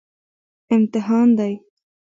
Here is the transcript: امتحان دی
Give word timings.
امتحان 0.75 1.27
دی 1.37 1.53